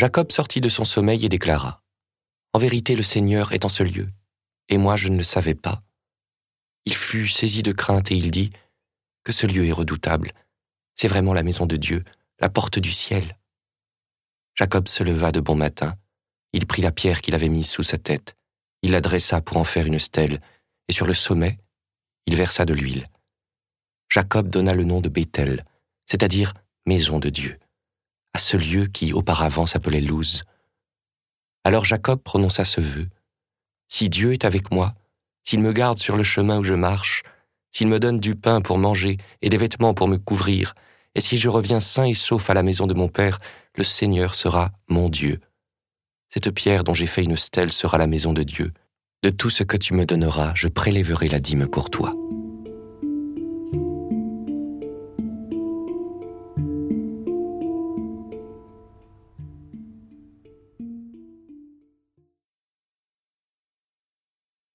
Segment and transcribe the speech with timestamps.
[0.00, 1.82] Jacob sortit de son sommeil et déclara
[2.54, 4.08] En vérité, le Seigneur est en ce lieu,
[4.70, 5.82] et moi je ne le savais pas.
[6.86, 8.50] Il fut saisi de crainte et il dit
[9.24, 10.32] Que ce lieu est redoutable.
[10.96, 12.02] C'est vraiment la maison de Dieu,
[12.38, 13.38] la porte du ciel.
[14.54, 15.94] Jacob se leva de bon matin.
[16.54, 18.38] Il prit la pierre qu'il avait mise sous sa tête.
[18.80, 20.40] Il la dressa pour en faire une stèle,
[20.88, 21.58] et sur le sommet,
[22.24, 23.06] il versa de l'huile.
[24.08, 25.66] Jacob donna le nom de Bethel,
[26.06, 26.54] c'est-à-dire
[26.86, 27.58] maison de Dieu,
[28.34, 30.44] à ce lieu qui auparavant s'appelait Luz.
[31.64, 33.08] Alors Jacob prononça ce vœu.
[33.88, 34.94] Si Dieu est avec moi,
[35.42, 37.22] s'il me garde sur le chemin où je marche,
[37.70, 40.74] s'il me donne du pain pour manger et des vêtements pour me couvrir,
[41.14, 43.38] et si je reviens sain et sauf à la maison de mon Père,
[43.76, 45.40] le Seigneur sera mon Dieu.
[46.28, 48.72] Cette pierre dont j'ai fait une stèle sera la maison de Dieu.
[49.22, 52.14] De tout ce que tu me donneras, je prélèverai la dîme pour toi.